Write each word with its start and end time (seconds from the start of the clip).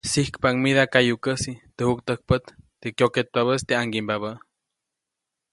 Sijkpaʼuŋ 0.11 0.55
mida 0.63 0.83
kayukäsi 0.93 1.51
teʼ 1.75 1.87
juktäjkpät, 1.89 2.45
teʼ 2.81 2.93
kyoketpabäʼis 2.97 3.63
teʼ 3.67 3.77
ʼaŋgiʼmbabä. 3.77 4.31